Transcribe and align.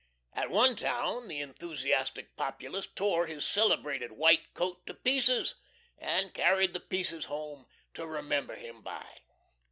At 0.33 0.49
one 0.49 0.75
town 0.75 1.27
the 1.27 1.41
enthusiastic 1.41 2.35
populace 2.35 2.87
tore 2.87 3.27
his 3.27 3.45
celebrated 3.45 4.13
white 4.13 4.51
coat 4.55 4.87
to 4.87 4.95
pieces, 4.95 5.53
and 5.95 6.33
carried 6.33 6.73
the 6.73 6.79
pieces 6.79 7.25
home 7.25 7.67
to 7.93 8.07
remember 8.07 8.55
him 8.55 8.81
by. 8.81 9.05